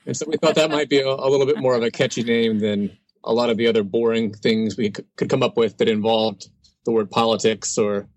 [0.06, 2.24] And so we thought that might be a, a, little bit more of a catchy
[2.24, 5.78] name than a lot of the other boring things we c- could come up with
[5.78, 6.50] that involved
[6.86, 8.08] the word politics or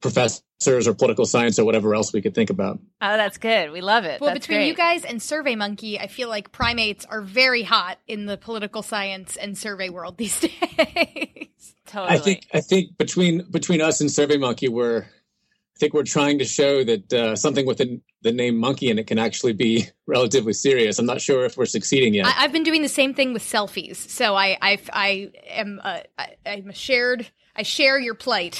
[0.00, 2.78] professors or political science or whatever else we could think about.
[3.00, 3.70] Oh, that's good.
[3.70, 4.20] We love it.
[4.20, 4.68] Well, that's between great.
[4.68, 8.82] you guys and Survey Monkey, I feel like primates are very hot in the political
[8.82, 10.40] science and survey world these
[10.76, 11.74] days.
[11.86, 12.16] totally.
[12.16, 15.06] I think I think between between us and Survey Monkey, we're
[15.76, 18.98] I think we're trying to show that uh, something with the, the, name monkey in
[18.98, 20.98] it can actually be relatively serious.
[20.98, 22.24] I'm not sure if we're succeeding yet.
[22.24, 26.00] I, have been doing the same thing with selfies, so I I, I am uh,
[26.16, 27.30] I, I'm a shared.
[27.54, 28.54] I share your plight.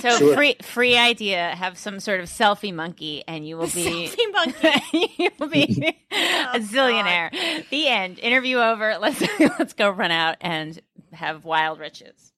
[0.00, 0.34] so sure.
[0.36, 1.56] free free idea.
[1.56, 5.14] Have some sort of selfie monkey, and you will be selfie monkey.
[5.18, 7.32] you will be oh, a zillionaire.
[7.32, 7.64] God.
[7.70, 8.20] The end.
[8.20, 8.96] Interview over.
[9.00, 9.20] Let's
[9.58, 10.80] let's go run out and
[11.12, 12.29] have wild riches.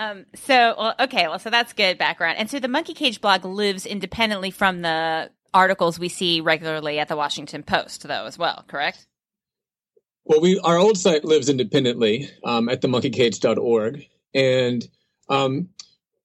[0.00, 2.38] Um, so, well, okay, well, so that's good background.
[2.38, 7.08] And so the Monkey Cage blog lives independently from the articles we see regularly at
[7.08, 9.06] the Washington Post, though, as well, correct?
[10.24, 14.88] Well, we our old site lives independently um, at themonkeycage.org, and
[15.28, 15.68] um,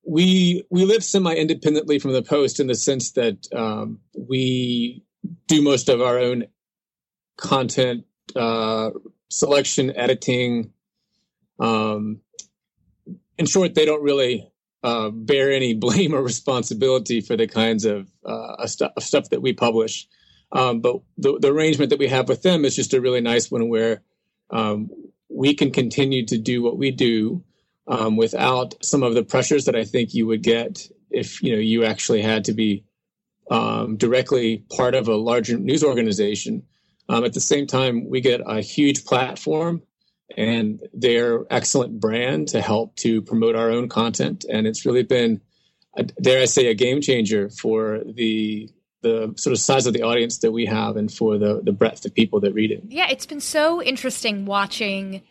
[0.07, 5.03] we we live semi-independently from the Post in the sense that um, we
[5.47, 6.45] do most of our own
[7.35, 8.05] content
[8.37, 8.91] uh,
[9.27, 10.71] selection, editing,
[11.59, 12.21] um,
[13.37, 14.49] in short, they don't really
[14.83, 20.07] uh, bear any blame or responsibility for the kinds of, uh, stuff, that we publish.
[20.51, 23.49] Um, but the, the, arrangement that we have with them is just a really nice
[23.51, 24.03] one where
[24.51, 24.89] um,
[25.27, 27.43] we can continue to do what we do
[27.87, 31.59] um, without some of the pressures that I think you would get if you know
[31.59, 32.83] you actually had to be
[33.51, 36.63] um, directly part of a larger news organization.
[37.09, 39.83] Um, at the same time, we get a huge platform
[40.35, 44.45] and their excellent brand to help to promote our own content.
[44.49, 45.41] And it's really been,
[45.97, 48.69] uh, dare I say, a game changer for the
[49.01, 52.05] the sort of size of the audience that we have and for the the breadth
[52.05, 52.83] of people that read it.
[52.89, 55.21] Yeah, it's been so interesting watching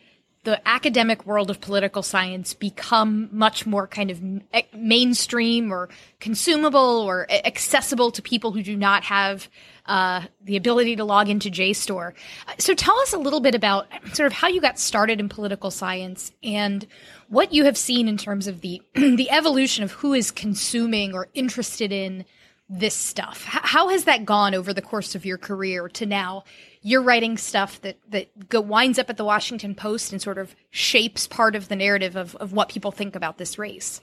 [0.45, 4.23] the academic world of political science become much more kind of
[4.53, 5.89] eh, mainstream or
[6.21, 9.49] consumable or eh, accessible to people who do not have
[9.87, 12.13] uh, the ability to log into JSTOR.
[12.59, 15.71] So tell us a little bit about sort of how you got started in political
[15.71, 16.87] science and
[17.29, 21.29] what you have seen in terms of the the evolution of who is consuming or
[21.35, 22.25] interested in
[22.69, 23.45] this stuff.
[23.45, 26.45] How has that gone over the course of your career to now?
[26.81, 30.57] You're writing stuff that that go, winds up at the Washington Post and sort of
[30.71, 34.01] shapes part of the narrative of, of what people think about this race.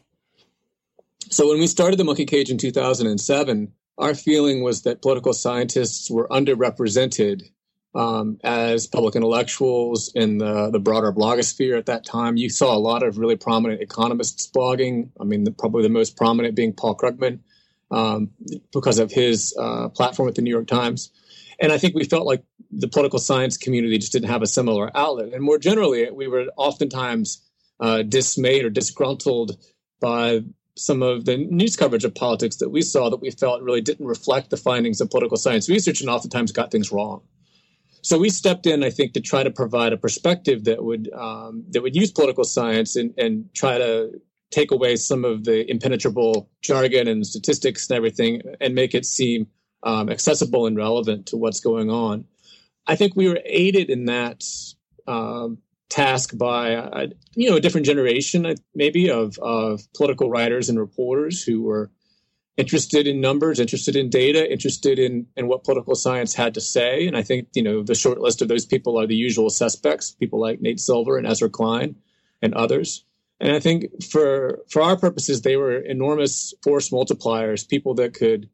[1.30, 6.10] So when we started the Monkey Cage in 2007, our feeling was that political scientists
[6.10, 7.44] were underrepresented
[7.94, 12.38] um, as public intellectuals in the, the broader blogosphere at that time.
[12.38, 15.10] You saw a lot of really prominent economists blogging.
[15.20, 17.40] I mean, the, probably the most prominent being Paul Krugman
[17.92, 18.32] um,
[18.72, 21.12] because of his uh, platform at the New York Times.
[21.60, 24.96] And I think we felt like the political science community just didn't have a similar
[24.96, 25.34] outlet.
[25.34, 27.46] And more generally, we were oftentimes
[27.80, 29.58] uh, dismayed or disgruntled
[30.00, 30.42] by
[30.82, 34.06] some of the news coverage of politics that we saw that we felt really didn't
[34.06, 37.22] reflect the findings of political science research and oftentimes got things wrong.
[38.02, 41.64] So we stepped in, I think, to try to provide a perspective that would um,
[41.70, 44.20] that would use political science and, and try to
[44.50, 49.48] take away some of the impenetrable jargon and statistics and everything, and make it seem
[49.84, 52.26] um, accessible and relevant to what's going on.
[52.88, 54.44] I think we were aided in that
[55.08, 55.60] um,
[55.92, 60.80] task by a, you know a different generation uh, maybe of of political writers and
[60.80, 61.92] reporters who were
[62.58, 67.08] interested in numbers, interested in data, interested in in what political science had to say.
[67.08, 70.12] And I think you know the short list of those people are the usual suspects,
[70.12, 71.96] people like Nate Silver and Ezra Klein
[72.42, 73.04] and others.
[73.40, 78.50] And I think for for our purposes, they were enormous force multipliers, people that could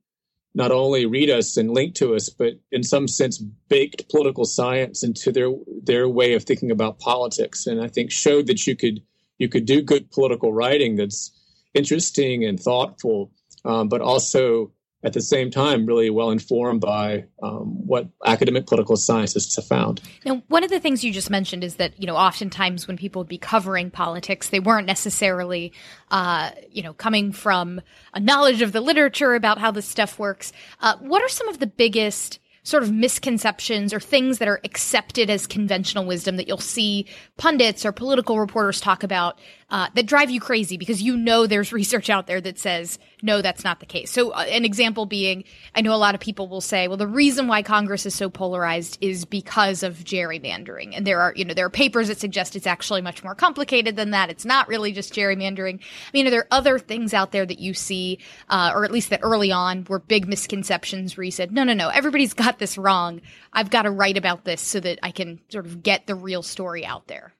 [0.57, 3.37] not only read us and link to us, but in some sense
[3.69, 5.51] baked political science into their
[5.83, 9.03] their way of thinking about politics, and I think showed that you could
[9.37, 11.31] you could do good political writing that's
[11.75, 13.31] interesting and thoughtful,
[13.65, 14.71] um, but also
[15.03, 20.01] at the same time really well informed by um, what academic political scientists have found.
[20.25, 23.21] Now, one of the things you just mentioned is that you know oftentimes when people
[23.21, 25.71] would be covering politics, they weren't necessarily
[26.11, 27.81] uh, you know coming from
[28.13, 30.51] a knowledge of the literature about how this stuff works.
[30.81, 35.29] Uh, what are some of the biggest sort of misconceptions or things that are accepted
[35.29, 37.05] as conventional wisdom that you'll see
[37.37, 39.39] pundits or political reporters talk about
[39.69, 43.41] uh, that drive you crazy because you know there's research out there that says no,
[43.41, 44.11] that's not the case.
[44.11, 45.43] So, uh, an example being,
[45.73, 48.29] I know a lot of people will say, well, the reason why Congress is so
[48.29, 52.55] polarized is because of gerrymandering, and there are, you know, there are papers that suggest
[52.55, 54.29] it's actually much more complicated than that.
[54.29, 55.79] It's not really just gerrymandering.
[55.79, 58.19] I mean, are there other things out there that you see,
[58.49, 61.73] uh, or at least that early on were big misconceptions where you said, no, no,
[61.73, 63.21] no, everybody's got this wrong.
[63.51, 66.43] I've got to write about this so that I can sort of get the real
[66.43, 67.33] story out there.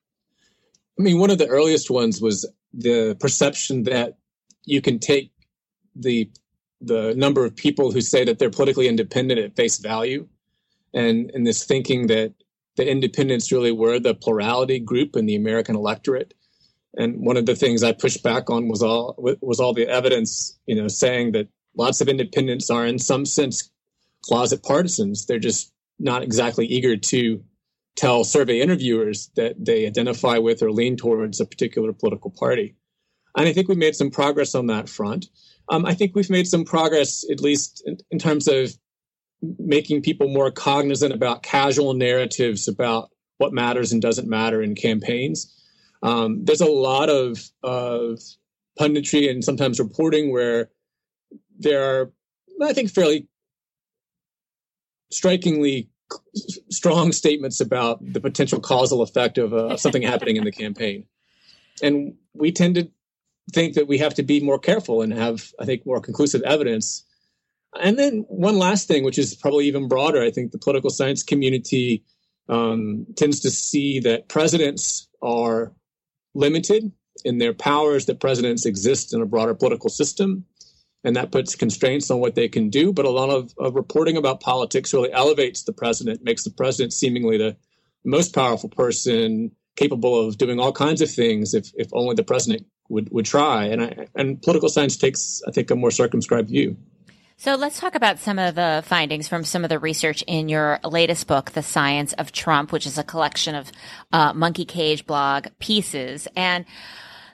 [1.00, 4.18] I mean, one of the earliest ones was the perception that
[4.66, 5.32] you can take
[5.96, 6.30] the
[6.80, 10.28] the number of people who say that they're politically independent at face value,
[10.94, 12.34] and and this thinking that
[12.76, 16.34] the independents really were the plurality group in the American electorate.
[16.96, 20.58] And one of the things I pushed back on was all was all the evidence,
[20.66, 23.70] you know, saying that lots of independents are in some sense
[24.24, 25.26] closet partisans.
[25.26, 27.44] They're just not exactly eager to
[27.98, 32.76] tell survey interviewers that they identify with or lean towards a particular political party.
[33.36, 35.26] And I think we made some progress on that front.
[35.70, 38.72] Um, I think we've made some progress, at least in, in, terms of
[39.42, 45.54] making people more cognizant about casual narratives about what matters and doesn't matter in campaigns.
[46.04, 48.20] Um, there's a lot of, of
[48.80, 50.70] punditry and sometimes reporting where
[51.60, 52.12] there are,
[52.62, 53.28] I think, fairly
[55.12, 55.90] strikingly
[56.70, 61.06] strong statements about the potential causal effect of uh, something happening in the campaign.
[61.82, 62.90] And we tend to
[63.54, 67.06] think that we have to be more careful and have, I think, more conclusive evidence.
[67.80, 71.24] And then one last thing, which is probably even broader, I think the political science
[71.24, 72.04] community
[72.50, 75.74] um, tends to see that presidents are
[76.34, 76.92] limited
[77.26, 80.46] in their powers, that presidents exist in a broader political system,
[81.04, 82.92] and that puts constraints on what they can do.
[82.92, 86.94] But a lot of, of reporting about politics really elevates the president, makes the president
[86.94, 87.56] seemingly the
[88.04, 92.66] most powerful person capable of doing all kinds of things if, if only the president
[92.90, 93.66] would, would try.
[93.66, 96.78] And I, and political science takes, I think, a more circumscribed view.
[97.40, 100.80] So let's talk about some of the findings from some of the research in your
[100.84, 103.72] latest book, The Science of Trump, which is a collection of
[104.12, 106.28] uh, monkey cage blog pieces.
[106.36, 106.66] And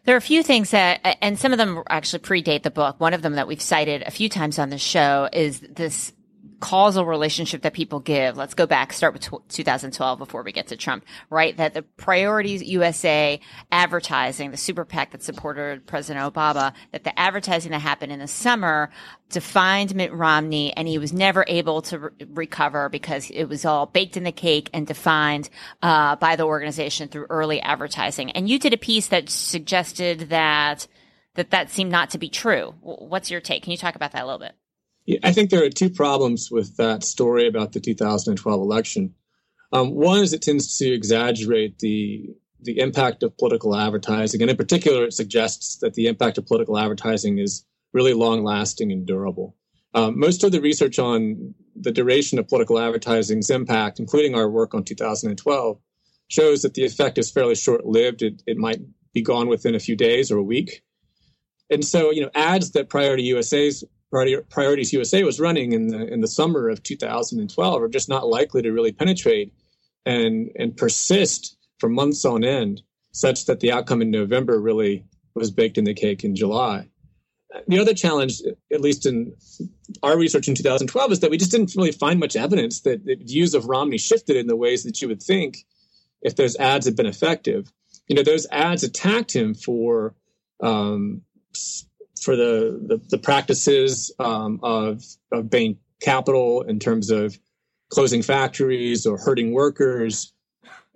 [0.05, 2.99] there are a few things that, and some of them actually predate the book.
[2.99, 6.11] One of them that we've cited a few times on the show is this
[6.63, 8.37] causal relationship that people give.
[8.37, 11.57] Let's go back, start with 2012 before we get to Trump, right?
[11.57, 17.71] That the priorities USA advertising, the super PAC that supported President Obama, that the advertising
[17.71, 18.89] that happened in the summer
[19.29, 23.85] defined Mitt Romney and he was never able to re- recover because it was all
[23.85, 25.49] baked in the cake and defined
[25.81, 28.31] uh, by the organization through early advertising.
[28.31, 30.87] And you did a piece that suggested that
[31.35, 32.75] that that seemed not to be true.
[32.79, 33.63] What's your take?
[33.63, 34.55] Can you talk about that a little bit?
[35.23, 39.13] I think there are two problems with that story about the 2012 election.
[39.71, 42.29] Um, one is it tends to exaggerate the
[42.61, 46.77] the impact of political advertising, and in particular, it suggests that the impact of political
[46.77, 49.57] advertising is really long lasting and durable.
[49.93, 54.73] Um, most of the research on the duration of political advertising's impact, including our work
[54.73, 55.77] on 2012,
[56.29, 58.21] shows that the effect is fairly short lived.
[58.21, 58.79] It, it might
[59.13, 60.83] be gone within a few days or a week.
[61.69, 66.21] And so, you know, ads that Priority USA's Priorities USA was running in the in
[66.21, 69.51] the summer of 2012 are just not likely to really penetrate
[70.05, 75.03] and and persist for months on end, such that the outcome in November really
[75.33, 76.87] was baked in the cake in July.
[77.67, 78.41] the other challenge,
[78.71, 79.33] at least in
[80.03, 83.19] our research in 2012, is that we just didn't really find much evidence that, that
[83.27, 85.65] views of Romney shifted in the ways that you would think
[86.21, 87.71] if those ads had been effective.
[88.07, 90.13] You know, those ads attacked him for
[90.61, 91.21] um,
[92.23, 97.37] for the the, the practices um, of of Bain Capital in terms of
[97.89, 100.33] closing factories or hurting workers.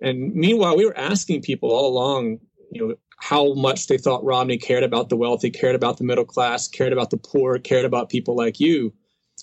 [0.00, 2.38] And meanwhile, we were asking people all along,
[2.70, 6.24] you know, how much they thought Romney cared about the wealthy, cared about the middle
[6.24, 8.92] class, cared about the poor, cared about people like you.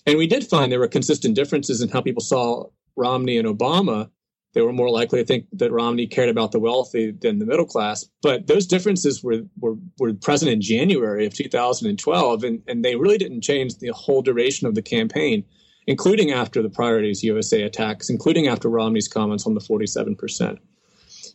[0.05, 2.65] And we did find there were consistent differences in how people saw
[2.95, 4.09] Romney and Obama.
[4.55, 7.65] They were more likely to think that Romney cared about the wealthy than the middle
[7.65, 8.05] class.
[8.21, 13.17] But those differences were, were, were present in January of 2012, and, and they really
[13.17, 15.43] didn't change the whole duration of the campaign,
[15.87, 20.57] including after the Priorities USA attacks, including after Romney's comments on the 47%.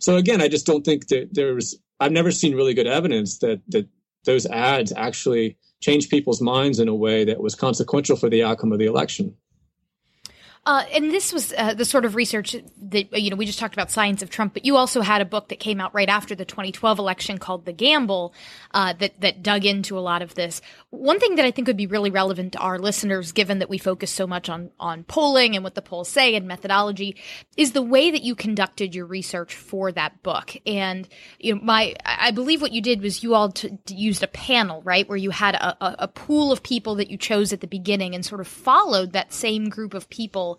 [0.01, 3.61] So again, I just don't think that there's I've never seen really good evidence that
[3.69, 3.87] that
[4.25, 8.73] those ads actually changed people's minds in a way that was consequential for the outcome
[8.73, 9.35] of the election.
[10.67, 13.75] Uh, and this was uh, the sort of research that you know we just talked
[13.75, 16.35] about science of Trump, but you also had a book that came out right after
[16.35, 18.35] the 2012 election called The Gamble
[18.73, 20.61] uh, that that dug into a lot of this.
[20.91, 23.79] One thing that I think would be really relevant to our listeners, given that we
[23.79, 27.15] focus so much on on polling and what the polls say and methodology,
[27.57, 30.57] is the way that you conducted your research for that book.
[30.67, 34.29] And you know, my I believe what you did was you all t- used a
[34.29, 37.61] panel, right, where you had a, a, a pool of people that you chose at
[37.61, 40.59] the beginning and sort of followed that same group of people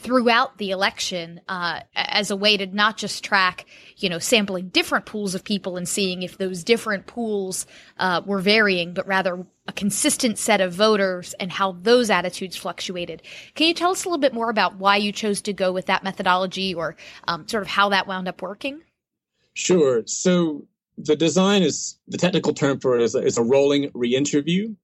[0.00, 5.06] throughout the election uh, as a way to not just track, you know, sampling different
[5.06, 7.66] pools of people and seeing if those different pools
[7.98, 13.22] uh, were varying, but rather a consistent set of voters and how those attitudes fluctuated.
[13.54, 15.86] Can you tell us a little bit more about why you chose to go with
[15.86, 18.80] that methodology or um, sort of how that wound up working?
[19.54, 20.04] Sure.
[20.06, 20.64] So
[20.96, 24.74] the design is the technical term for it is a, is a rolling re-interview.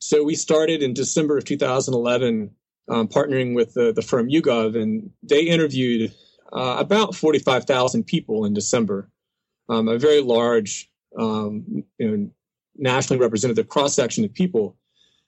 [0.00, 2.50] So we started in December of 2011
[2.88, 6.12] um, partnering with the, the firm YouGov, and they interviewed
[6.52, 9.10] uh, about 45,000 people in December,
[9.68, 12.30] um, a very large, um, you know,
[12.76, 14.76] nationally representative cross section of people.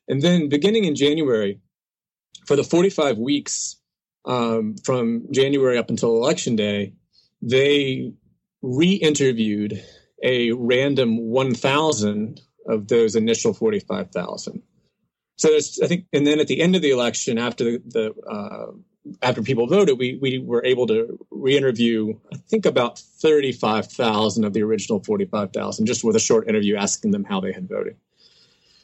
[0.08, 1.60] And then beginning in January,
[2.46, 3.76] for the 45 weeks
[4.24, 6.94] um, from January up until election day,
[7.42, 8.12] they
[8.62, 9.82] re interviewed
[10.22, 14.62] a random 1,000 of those initial 45,000
[15.40, 18.30] so there's, I think, and then at the end of the election, after the, the
[18.30, 18.72] uh,
[19.22, 24.52] after people voted, we we were able to re-interview, I think, about thirty-five thousand of
[24.52, 27.96] the original forty-five thousand, just with a short interview asking them how they had voted.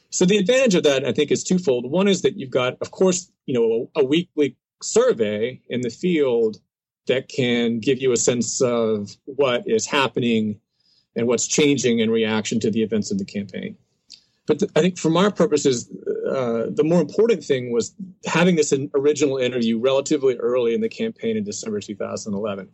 [0.09, 1.91] So the advantage of that, I think, is twofold.
[1.91, 5.91] One is that you've got, of course, you know, a, a weekly survey in the
[5.91, 6.57] field
[7.05, 10.59] that can give you a sense of what is happening
[11.15, 13.77] and what's changing in reaction to the events of the campaign.
[14.47, 15.89] But I think from our purposes,
[16.25, 17.93] uh, the more important thing was
[18.25, 22.69] having this original interview relatively early in the campaign in December 2011.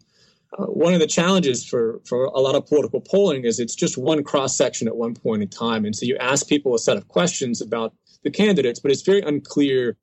[0.58, 3.98] Uh, one of the challenges for, for a lot of political polling is it's just
[3.98, 5.84] one cross section at one point in time.
[5.84, 9.22] And so you ask people a set of questions about the candidates, but it's very
[9.22, 9.98] unclear,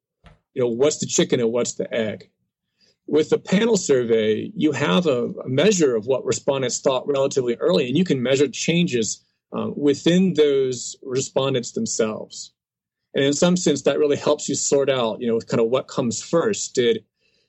[0.54, 2.28] you know, what's the chicken and what's the egg.
[3.06, 7.88] With the panel survey, you have a, a measure of what respondents thought relatively early,
[7.88, 12.52] and you can measure changes um, within those respondents themselves.
[13.14, 15.88] And in some sense, that really helps you sort out, you know, kind of what
[15.88, 16.74] comes first.
[16.74, 17.04] Did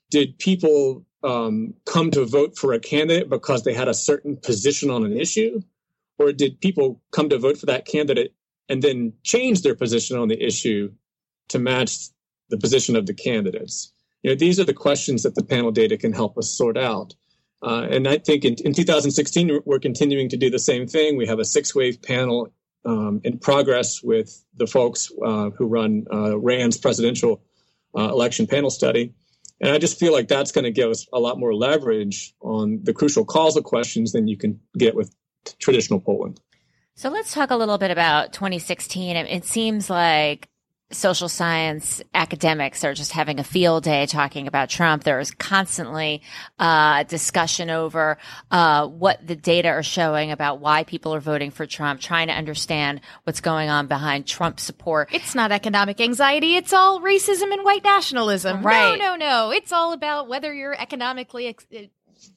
[0.10, 4.89] did people um, come to vote for a candidate because they had a certain position
[4.89, 5.62] on an issue,
[6.17, 8.34] or did people come to vote for that candidate
[8.67, 10.91] and then change their position on the issue
[11.50, 12.10] to match
[12.50, 13.93] the position of the candidates?
[14.24, 17.15] You know, these are the questions that the panel data can help us sort out.
[17.63, 21.18] Uh, and I think in, in 2016, we're continuing to do the same thing.
[21.18, 22.51] We have a six wave panel
[22.86, 27.44] um, in progress with the folks uh, who run uh, RAND's presidential
[27.96, 29.13] uh, election panel study.
[29.60, 32.80] And I just feel like that's going to give us a lot more leverage on
[32.82, 35.13] the crucial causal questions than you can get with
[35.60, 36.38] traditional polling.
[36.96, 39.15] So let's talk a little bit about 2016.
[39.15, 40.50] It seems like
[40.92, 45.04] social science academics are just having a field day talking about Trump.
[45.04, 46.22] There is constantly
[46.60, 48.18] uh, discussion over
[48.50, 52.34] uh, what the data are showing about why people are voting for Trump, trying to
[52.34, 55.10] understand what's going on behind Trump support.
[55.14, 56.56] It's not economic anxiety.
[56.56, 58.66] It's all racism and white nationalism.
[58.66, 58.98] Right.
[58.98, 59.52] No, no, no.
[59.52, 61.66] It's all about whether you're economically ex-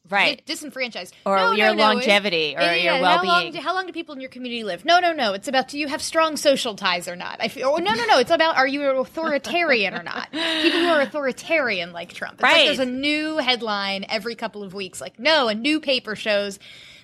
[0.09, 0.45] right.
[0.47, 1.15] Disenfranchised.
[1.25, 1.83] Or no, your no, no.
[1.83, 4.65] longevity or yeah, your well-being how long, do, how long do people in your community
[4.65, 4.85] live?
[4.85, 7.37] No no no it's about do you have strong social ties or not?
[7.41, 10.31] I feel, or no no no it's about are you an authoritarian or not?
[10.33, 12.35] People who are authoritarian like trump.
[12.35, 15.01] It's right like there's a new headline every couple of weeks.
[15.01, 16.59] Like no a new paper shows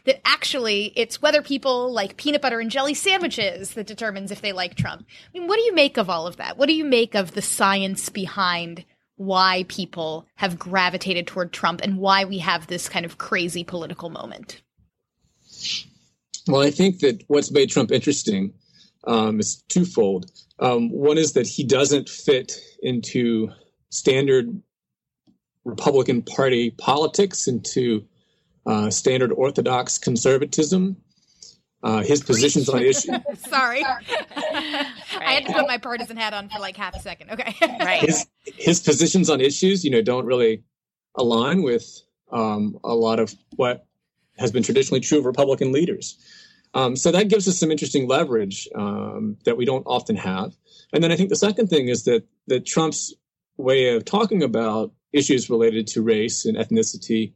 [0.05, 4.53] that actually it's whether people like peanut butter and jelly sandwiches that determines if they
[4.53, 5.05] like Trump.
[5.07, 6.57] I mean, what do you make of all of that?
[6.57, 8.85] What do you make of the science behind
[9.21, 14.09] why people have gravitated toward Trump and why we have this kind of crazy political
[14.09, 14.63] moment?
[16.49, 18.55] Well, I think that what's made Trump interesting
[19.05, 20.31] um, is twofold.
[20.59, 23.51] Um, one is that he doesn't fit into
[23.91, 24.59] standard
[25.67, 28.07] Republican Party politics, into
[28.65, 30.97] uh, standard Orthodox conservatism.
[31.83, 33.11] Uh, his positions on issues.
[33.49, 33.83] Sorry,
[35.21, 35.29] right.
[35.29, 37.31] I had to put my partisan hat on for like half a second.
[37.31, 38.01] Okay, right.
[38.01, 40.65] His, his positions on issues, you know, don't really
[41.15, 41.87] align with
[42.33, 43.87] um, a lot of what
[44.39, 46.19] has been traditionally true of Republican leaders.
[46.73, 50.55] Um, so that gives us some interesting leverage um, that we don't often have.
[50.93, 53.13] And then I think the second thing is that that Trump's
[53.57, 57.33] way of talking about issues related to race and ethnicity,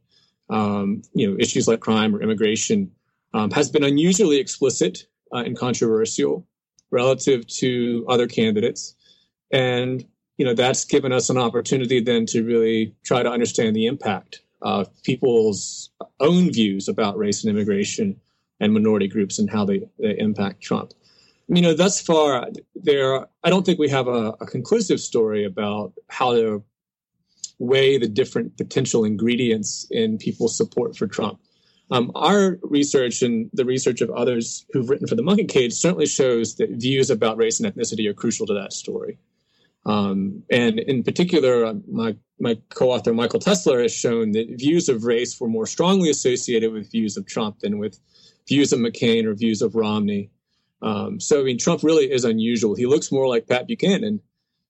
[0.49, 2.91] um, you know, issues like crime or immigration,
[3.33, 6.47] um, has been unusually explicit uh, and controversial
[6.91, 8.95] relative to other candidates.
[9.51, 10.05] And
[10.37, 14.41] you know that's given us an opportunity then to really try to understand the impact
[14.61, 15.89] of people's
[16.19, 18.19] own views about race and immigration
[18.59, 20.93] and minority groups and how they, they impact Trump.
[21.47, 25.93] You know, thus far, there I don't think we have a, a conclusive story about
[26.09, 26.63] how to
[27.59, 31.39] weigh the different potential ingredients in people's support for Trump.
[31.91, 36.07] Um, our research and the research of others who've written for the Monkey Cage certainly
[36.07, 39.19] shows that views about race and ethnicity are crucial to that story.
[39.85, 45.03] Um, and in particular, uh, my, my co-author Michael Tesler has shown that views of
[45.03, 47.99] race were more strongly associated with views of Trump than with
[48.47, 50.31] views of McCain or views of Romney.
[50.81, 52.75] Um, so, I mean, Trump really is unusual.
[52.75, 54.21] He looks more like Pat Buchanan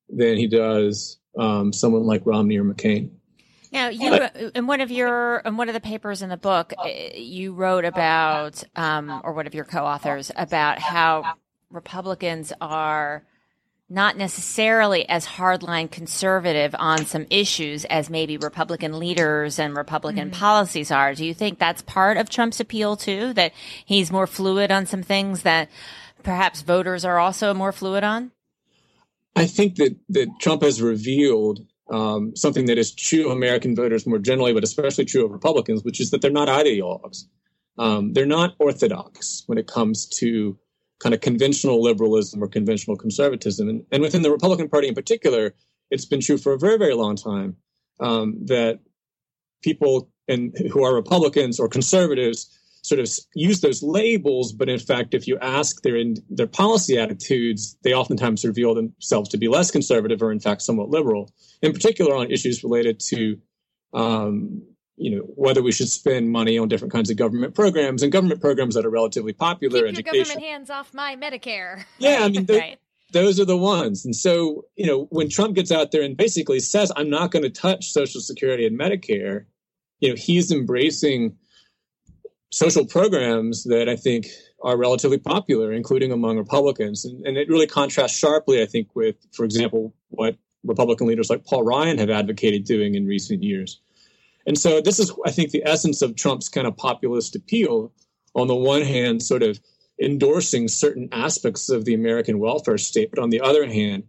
[0.10, 3.12] than he does um, someone like Romney or McCain.
[3.75, 7.17] Now, you in one of your in one of the papers in the book, eh,
[7.17, 11.36] you wrote about, um, or one of your co-authors about how
[11.70, 13.24] Republicans are
[13.89, 20.40] not necessarily as hardline conservative on some issues as maybe Republican leaders and Republican mm-hmm.
[20.40, 21.14] policies are.
[21.14, 23.33] Do you think that's part of Trump's appeal too?
[23.33, 23.51] That
[23.85, 25.70] he's more fluid on some things that
[26.24, 28.31] perhaps voters are also more fluid on?
[29.35, 34.07] I think that, that Trump has revealed um, something that is true of American voters
[34.07, 37.25] more generally, but especially true of Republicans, which is that they're not ideologues.
[37.77, 40.57] Um, they're not orthodox when it comes to
[41.00, 43.67] kind of conventional liberalism or conventional conservatism.
[43.67, 45.53] And, and within the Republican Party in particular,
[45.91, 47.57] it's been true for a very, very long time
[48.00, 48.79] um, that
[49.61, 52.54] people and who are Republicans or conservatives
[52.85, 57.00] sort of use those labels, but in fact, if you ask their in, their policy
[57.00, 61.31] attitudes, they oftentimes reveal themselves to be less conservative or in fact somewhat liberal.
[61.63, 63.39] In particular, on issues related to
[63.93, 64.61] um,
[64.98, 68.39] you know whether we should spend money on different kinds of government programs and government
[68.39, 69.79] programs that are relatively popular.
[69.79, 70.15] Keep education.
[70.15, 71.83] your government hands off my Medicare.
[71.98, 72.77] Yeah, I mean, right.
[73.13, 74.05] those are the ones.
[74.05, 77.43] And so, you know, when Trump gets out there and basically says, "I'm not going
[77.43, 79.45] to touch Social Security and Medicare,"
[80.01, 81.35] you know, he's embracing
[82.51, 84.27] social programs that I think
[84.64, 89.16] are relatively popular, including among Republicans, and, and it really contrasts sharply, I think, with,
[89.34, 93.81] for example, what Republican leaders like Paul Ryan have advocated doing in recent years.
[94.48, 97.92] And so this is, I think, the essence of Trump's kind of populist appeal.
[98.36, 99.60] On the one hand, sort of
[100.01, 104.03] endorsing certain aspects of the American welfare state, but on the other hand,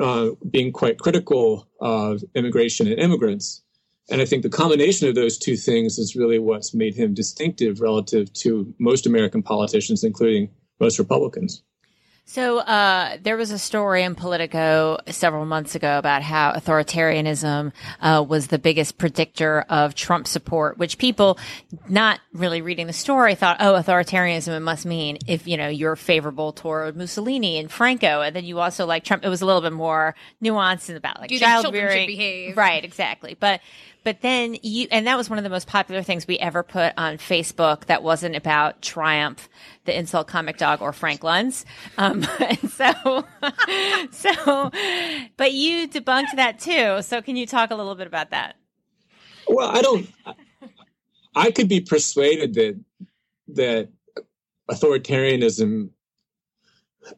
[0.00, 3.62] uh, being quite critical of immigration and immigrants.
[4.12, 7.80] And I think the combination of those two things is really what's made him distinctive
[7.80, 11.62] relative to most American politicians, including most Republicans.
[12.24, 18.24] So uh, there was a story in Politico several months ago about how authoritarianism uh,
[18.26, 21.36] was the biggest predictor of Trump support, which people
[21.88, 25.96] not really reading the story thought, oh, authoritarianism it must mean if you know you're
[25.96, 29.24] favorable toward Mussolini and Franco, and then you also like Trump.
[29.24, 32.16] It was a little bit more nuanced about like Do child think children rearing, should
[32.16, 32.56] behave?
[32.56, 32.84] right?
[32.84, 33.60] Exactly, but
[34.04, 36.92] but then you, and that was one of the most popular things we ever put
[36.96, 39.48] on Facebook that wasn't about Triumph,
[39.84, 41.64] the insult comic dog, or Frank Luntz.
[41.98, 43.24] Um, and so,
[44.10, 44.70] so,
[45.36, 47.02] but you debunked that too.
[47.02, 48.56] So can you talk a little bit about that?
[49.48, 50.08] Well, I don't,
[51.34, 52.80] I could be persuaded that,
[53.48, 53.88] that
[54.70, 55.90] authoritarianism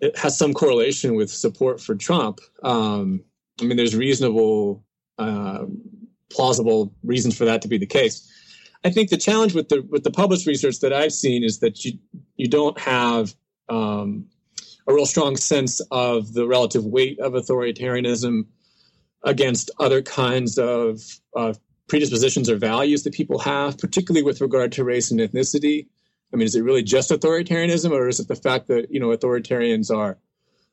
[0.00, 2.40] it has some correlation with support for Trump.
[2.62, 3.22] Um,
[3.60, 4.84] I mean, there's reasonable
[5.18, 5.80] um,
[6.30, 8.30] plausible reasons for that to be the case.
[8.84, 11.84] I think the challenge with the with the published research that I've seen is that
[11.84, 11.98] you
[12.36, 13.34] you don't have
[13.68, 14.26] um,
[14.86, 18.46] a real strong sense of the relative weight of authoritarianism
[19.24, 21.00] against other kinds of
[21.34, 21.54] uh,
[21.88, 25.86] predispositions or values that people have, particularly with regard to race and ethnicity.
[26.32, 29.16] I mean, is it really just authoritarianism, or is it the fact that you know
[29.16, 30.18] authoritarians are,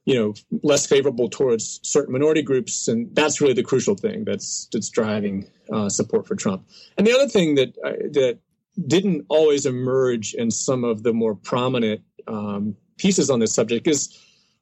[0.06, 0.34] you know,
[0.64, 5.48] less favorable towards certain minority groups, and that's really the crucial thing that's that's driving
[5.72, 6.68] uh, support for Trump.
[6.98, 8.40] And the other thing that uh, that
[8.88, 14.18] didn't always emerge in some of the more prominent um, pieces on this subject is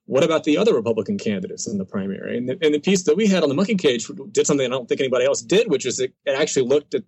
[0.05, 2.35] what about the other Republican candidates in the primary?
[2.35, 4.69] And the, and the, piece that we had on the monkey cage did something I
[4.69, 7.03] don't think anybody else did, which is it, it actually looked at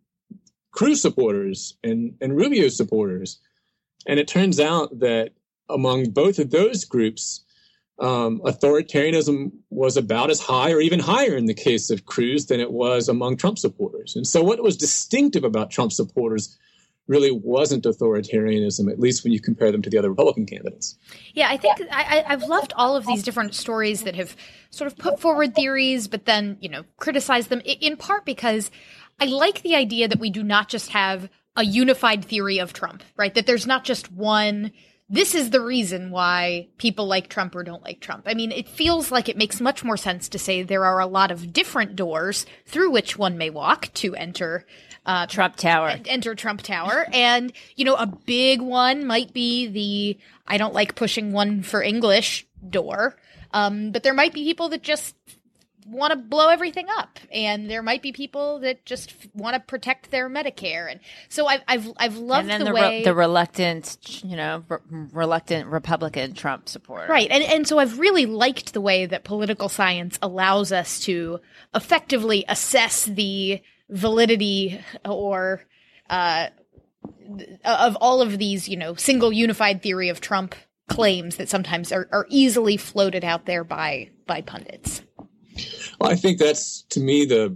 [0.71, 3.39] Cruz supporters and, and Rubio supporters.
[4.05, 5.31] And it turns out that
[5.67, 7.43] among both of those groups,
[8.01, 12.59] um, authoritarianism was about as high or even higher in the case of Cruz than
[12.59, 14.15] it was among Trump supporters.
[14.15, 16.57] And so, what was distinctive about Trump supporters
[17.07, 20.97] really wasn't authoritarianism, at least when you compare them to the other Republican candidates.
[21.33, 24.35] Yeah, I think I, have loved all of these different stories that have
[24.69, 28.71] sort of put forward theories, but then, you know, criticized them in part because
[29.19, 33.03] I like the idea that we do not just have a unified theory of Trump,
[33.17, 33.33] right?
[33.33, 34.71] That there's not just one.
[35.13, 38.23] This is the reason why people like Trump or don't like Trump.
[38.27, 41.05] I mean, it feels like it makes much more sense to say there are a
[41.05, 44.65] lot of different doors through which one may walk to enter
[45.05, 45.99] uh, Trump Tower.
[46.05, 47.07] Enter Trump Tower.
[47.11, 51.83] and, you know, a big one might be the I don't like pushing one for
[51.83, 53.17] English door.
[53.53, 55.13] Um, but there might be people that just
[55.85, 57.19] want to blow everything up.
[57.31, 60.89] And there might be people that just want to protect their medicare.
[60.89, 64.79] And so i've i've, I've loved the, the, way re- the reluctant you know re-
[65.11, 67.11] reluctant republican trump supporter.
[67.11, 67.29] Right.
[67.29, 71.39] And and so i've really liked the way that political science allows us to
[71.73, 75.61] effectively assess the validity or
[76.09, 76.47] uh,
[77.63, 80.55] of all of these, you know, single unified theory of Trump
[80.89, 85.00] claims that sometimes are, are easily floated out there by by pundits.
[86.01, 87.55] Well, I think that's to me the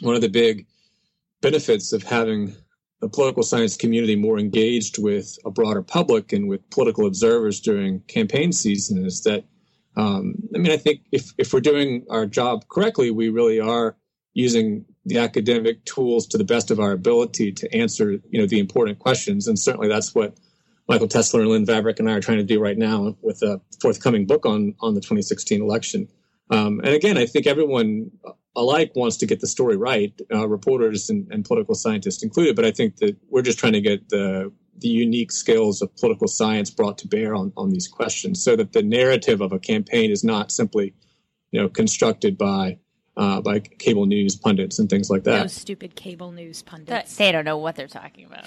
[0.00, 0.68] one of the big
[1.40, 2.54] benefits of having
[3.00, 8.02] the political science community more engaged with a broader public and with political observers during
[8.02, 9.46] campaign season is that
[9.96, 13.96] um, I mean I think if if we're doing our job correctly, we really are
[14.32, 18.60] using the academic tools to the best of our ability to answer you know the
[18.60, 19.48] important questions.
[19.48, 20.38] And certainly that's what
[20.88, 23.60] michael tesler and lynn vavreck and i are trying to do right now with a
[23.82, 26.06] forthcoming book on on the 2016 election
[26.50, 28.10] um, and again i think everyone
[28.56, 32.64] alike wants to get the story right uh, reporters and, and, political scientists included but
[32.64, 36.70] i think that we're just trying to get the the unique skills of political science
[36.70, 40.22] brought to bear on, on these questions so that the narrative of a campaign is
[40.22, 40.92] not simply
[41.52, 42.78] you know constructed by
[43.16, 45.42] uh, by cable news pundits and things like that.
[45.42, 47.16] Those stupid cable news pundits.
[47.16, 48.46] They don't know what they're talking about.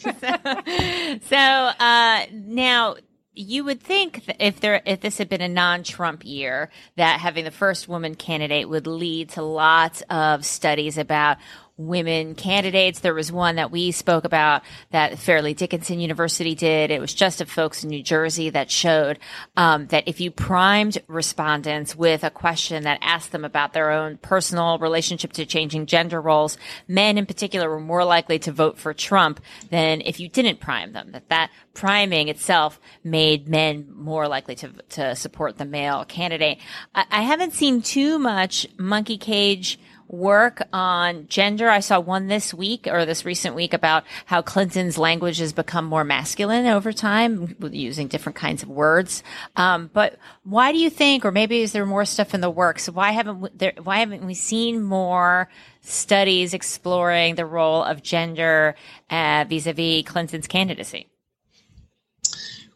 [0.00, 2.96] so, so uh, now
[3.32, 7.50] you would think if there if this had been a non-Trump year, that having the
[7.50, 11.38] first woman candidate would lead to lots of studies about
[11.86, 13.00] women candidates.
[13.00, 16.90] There was one that we spoke about that Fairleigh Dickinson University did.
[16.90, 19.18] It was just of folks in New Jersey that showed
[19.56, 24.18] um, that if you primed respondents with a question that asked them about their own
[24.18, 28.94] personal relationship to changing gender roles, men in particular were more likely to vote for
[28.94, 29.40] Trump
[29.70, 31.12] than if you didn't prime them.
[31.12, 36.58] That that priming itself made men more likely to to support the male candidate.
[36.94, 39.78] I, I haven't seen too much monkey cage
[40.10, 41.70] work on gender.
[41.70, 45.84] I saw one this week or this recent week about how Clinton's language has become
[45.84, 49.22] more masculine over time, using different kinds of words.
[49.54, 52.88] Um, but why do you think, or maybe is there more stuff in the works?
[52.88, 55.48] Why haven't there, why haven't we seen more
[55.82, 58.74] studies exploring the role of gender
[59.10, 61.06] uh, vis-a-vis Clinton's candidacy?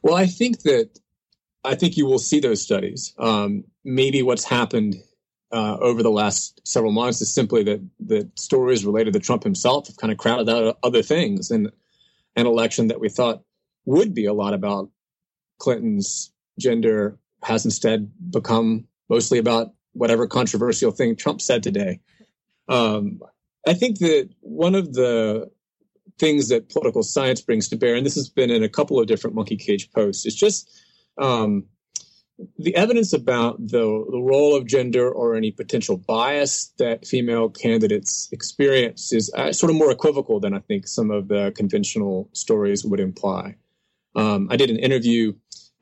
[0.03, 0.91] Well, I think that
[1.65, 3.15] I think you will see those studies.
[3.19, 4.97] Um, maybe what's happened
[5.55, 9.87] uh, over the last several months is simply that the stories related to Trump himself
[9.87, 11.53] have kind of crowded out other things.
[11.53, 11.71] And
[12.35, 13.45] an election that we thought
[13.85, 14.91] would be a lot about
[15.59, 22.01] Clinton's gender has instead become mostly about whatever controversial thing Trump said today.
[22.69, 23.21] Um,
[23.65, 25.53] I think that one of the
[26.19, 29.07] things that political science brings to bear, and this has been in a couple of
[29.07, 30.69] different monkey cage posts, is just
[31.17, 31.67] um,
[32.59, 38.29] the evidence about the, the role of gender or any potential bias that female candidates
[38.33, 42.85] experience is uh, sort of more equivocal than I think some of the conventional stories
[42.85, 43.55] would imply.
[44.17, 45.35] Um, I did an interview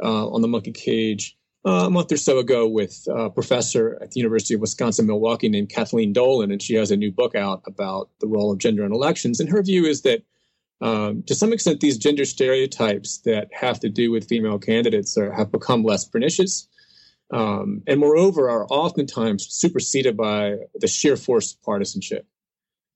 [0.03, 4.11] uh, on the Monkey Cage uh, a month or so ago with a professor at
[4.11, 7.63] the University of Wisconsin Milwaukee named Kathleen Dolan, and she has a new book out
[7.67, 9.39] about the role of gender in elections.
[9.41, 10.23] And her view is that
[10.83, 15.33] um, to some extent, these gender stereotypes that have to do with female candidates are,
[15.33, 16.69] have become less pernicious.
[17.33, 22.27] Um, and moreover, are oftentimes superseded by the sheer force of partisanship.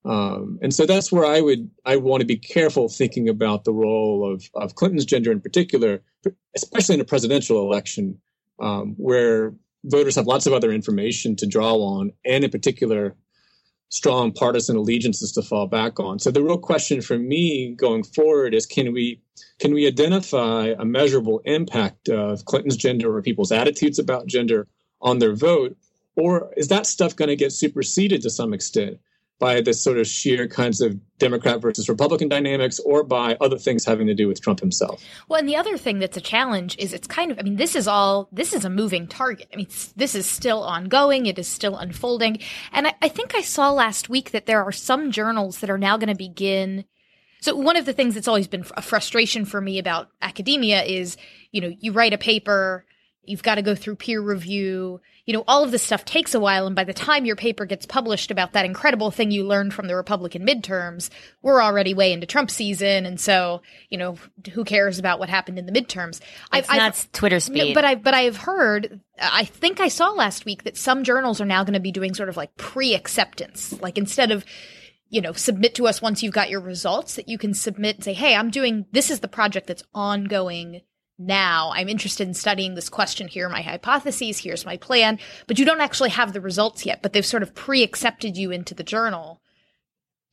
[0.04, 3.72] Um, and so that's where I would I want to be careful thinking about the
[3.72, 6.02] role of of Clinton's gender in particular,
[6.54, 8.20] especially in a presidential election
[8.60, 13.16] um, where voters have lots of other information to draw on, and in particular,
[13.88, 16.18] strong partisan allegiances to fall back on.
[16.18, 19.20] So the real question for me going forward is can we
[19.58, 24.66] can we identify a measurable impact of Clinton's gender or people's attitudes about gender
[25.00, 25.76] on their vote,
[26.16, 28.98] or is that stuff going to get superseded to some extent
[29.38, 33.84] by the sort of sheer kinds of Democrat versus Republican dynamics or by other things
[33.84, 35.02] having to do with Trump himself.
[35.28, 37.76] Well, and the other thing that's a challenge is it's kind of, I mean, this
[37.76, 39.48] is all, this is a moving target.
[39.52, 42.38] I mean, this is still ongoing, it is still unfolding.
[42.72, 45.78] And I, I think I saw last week that there are some journals that are
[45.78, 46.84] now going to begin.
[47.40, 51.16] So, one of the things that's always been a frustration for me about academia is,
[51.52, 52.86] you know, you write a paper,
[53.22, 56.40] you've got to go through peer review, you know, all of this stuff takes a
[56.40, 56.66] while.
[56.66, 59.88] And by the time your paper gets published about that incredible thing you learned from
[59.88, 61.10] the Republican midterms,
[61.42, 63.04] we're already way into Trump season.
[63.04, 63.60] And so,
[63.90, 64.16] you know,
[64.52, 66.20] who cares about what happened in the midterms?
[66.54, 67.68] It's I've, not I've, Twitter speed.
[67.70, 71.40] No, but I, but I've heard, I think I saw last week that some journals
[71.40, 73.78] are now going to be doing sort of like pre-acceptance.
[73.82, 74.44] Like instead of,
[75.08, 78.04] you know, submit to us once you've got your results that you can submit and
[78.04, 80.82] say, Hey, I'm doing, this is the project that's ongoing
[81.18, 83.28] now I'm interested in studying this question.
[83.28, 84.38] Here are my hypotheses.
[84.38, 85.18] Here's my plan.
[85.46, 88.50] But you don't actually have the results yet, but they've sort of pre accepted you
[88.50, 89.40] into the journal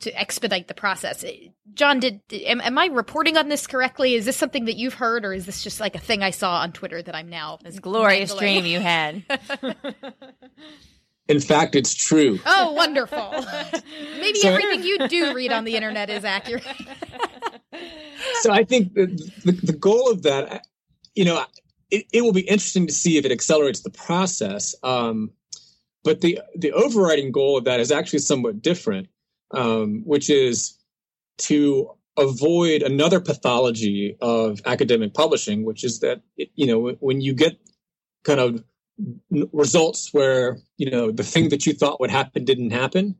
[0.01, 1.23] to expedite the process.
[1.23, 4.15] Eh, John, did am, am, I reporting on this correctly?
[4.15, 6.57] Is this something that you've heard, or is this just like a thing I saw
[6.57, 9.23] on Twitter that I'm now this glorious dream you had?
[11.29, 12.37] In fact, it's true.
[12.45, 13.31] Oh, wonderful!
[14.19, 16.65] Maybe so, everything you do read on the internet is accurate.
[18.41, 19.05] so I think the,
[19.45, 20.67] the, the goal of that
[21.15, 21.43] you know,
[21.91, 24.75] it, it, will be interesting to see if it accelerates the process.
[24.83, 25.31] Um,
[26.03, 29.07] but the the overriding goal of that is actually somewhat different,
[29.51, 30.77] um, which is
[31.39, 37.57] to avoid another pathology of academic publishing, which is that you know when you get
[38.23, 38.63] kind of
[39.51, 43.15] results where you know the thing that you thought would happen didn't happen,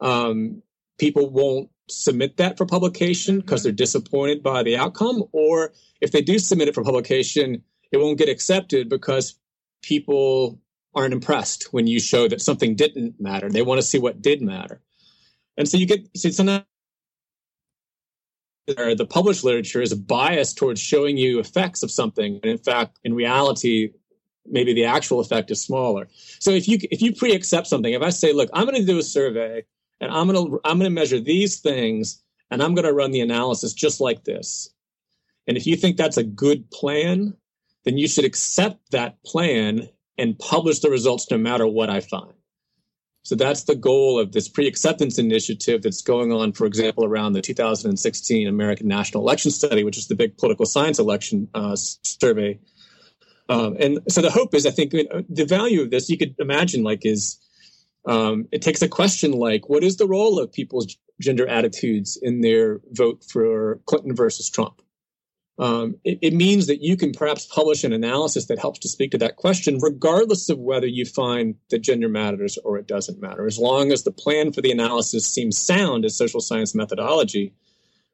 [0.00, 0.62] um,
[0.98, 6.22] people won't submit that for publication because they're disappointed by the outcome, or if they
[6.22, 9.38] do submit it for publication, it won't get accepted because
[9.82, 10.60] people
[10.94, 13.48] aren't impressed when you show that something didn't matter.
[13.48, 14.80] They want to see what did matter.
[15.56, 16.64] And so you get so sometimes
[18.66, 23.14] the published literature is biased towards showing you effects of something, and in fact, in
[23.14, 23.90] reality,
[24.46, 26.08] maybe the actual effect is smaller.
[26.38, 28.98] So if you if you pre-accept something, if I say, look, I'm going to do
[28.98, 29.64] a survey
[30.00, 33.10] and I'm going to I'm going to measure these things, and I'm going to run
[33.10, 34.70] the analysis just like this,
[35.46, 37.34] and if you think that's a good plan,
[37.84, 42.34] then you should accept that plan and publish the results no matter what I find.
[43.22, 47.34] So that's the goal of this pre acceptance initiative that's going on, for example, around
[47.34, 52.58] the 2016 American National Election Study, which is the big political science election uh, survey.
[53.48, 56.82] Um, and so the hope is, I think, the value of this, you could imagine,
[56.82, 57.38] like, is
[58.06, 62.40] um, it takes a question like, what is the role of people's gender attitudes in
[62.40, 64.80] their vote for Clinton versus Trump?
[65.60, 69.10] um, it, it, means that you can perhaps publish an analysis that helps to speak
[69.10, 73.46] to that question, regardless of whether you find that gender matters or it doesn't matter.
[73.46, 77.52] As long as the plan for the analysis seems sound as social science methodology,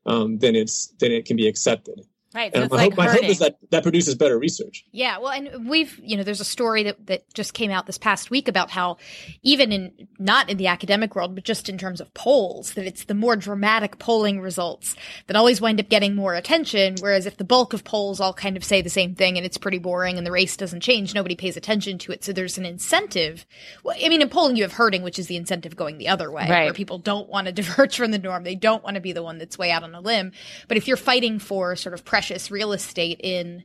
[0.07, 2.01] um, then it's then it can be accepted.
[2.37, 2.55] Right.
[2.55, 4.85] So and my, like hope, my hope is that that produces better research.
[4.93, 5.17] Yeah.
[5.17, 8.31] Well, and we've, you know, there's a story that, that just came out this past
[8.31, 8.99] week about how
[9.43, 13.05] even in, not in the academic world, but just in terms of polls, that it's
[13.05, 14.97] the more dramatic polling results
[15.29, 16.97] that always wind up getting more attention.
[17.01, 19.57] Whereas if the bulk of polls all kind of say the same thing and it's
[19.57, 22.23] pretty boring and the race doesn't change, nobody pays attention to it.
[22.23, 23.47] So there's an incentive.
[23.83, 26.31] Well, I mean, in polling, you have herding, which is the incentive going the other
[26.31, 26.65] way, right.
[26.65, 28.45] where people don't want to diverge from the norm.
[28.45, 30.33] They don't want to be the one that's way out on a limb.
[30.69, 33.63] But if you're fighting for sort of pressure precious real estate in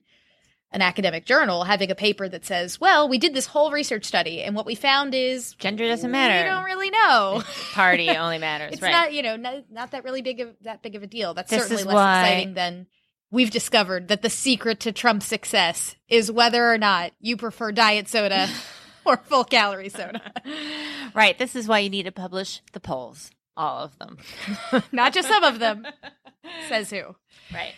[0.72, 4.44] an academic journal having a paper that says, well, we did this whole research study
[4.44, 6.48] and what we found is gender doesn't matter.
[6.48, 7.44] We don't really know.
[7.74, 8.74] Party only matters.
[8.74, 8.92] it's right.
[8.92, 11.34] not, you know, not, not, that really big of that big of a deal.
[11.34, 12.22] That's this certainly less why...
[12.22, 12.88] exciting than
[13.32, 18.08] we've discovered that the secret to Trump's success is whether or not you prefer diet
[18.08, 18.48] soda
[19.06, 20.22] or full calorie soda.
[21.16, 21.38] right.
[21.40, 23.32] This is why you need to publish the polls.
[23.58, 24.20] All of them.
[24.92, 25.88] not just some of them.
[26.70, 27.16] Says who.
[27.54, 27.74] Right.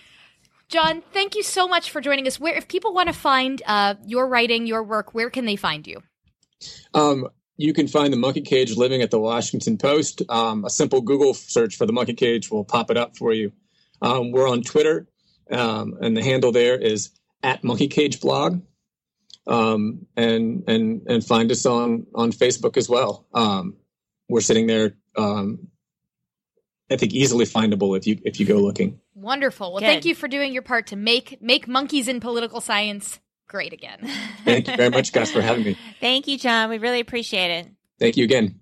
[0.73, 2.39] John, thank you so much for joining us.
[2.39, 5.85] Where, if people want to find uh, your writing, your work, where can they find
[5.85, 6.01] you?
[6.95, 10.23] Um, you can find the Monkey Cage living at the Washington Post.
[10.29, 13.51] Um, a simple Google search for the Monkey Cage will pop it up for you.
[14.01, 15.07] Um, we're on Twitter,
[15.51, 17.11] um, and the handle there is
[17.43, 18.63] at Monkey Cage Blog.
[19.45, 23.27] Um, and and and find us on on Facebook as well.
[23.31, 23.75] Um,
[24.27, 24.95] we're sitting there
[26.89, 28.99] I think easily findable if you if you go looking.
[29.15, 29.71] Wonderful.
[29.71, 29.85] Well, Good.
[29.87, 33.99] thank you for doing your part to make make monkeys in political science great again.
[34.45, 35.77] Thank you very much, guys, for having me.
[36.01, 36.69] Thank you, John.
[36.69, 37.67] We really appreciate it.
[37.99, 38.59] Thank you again.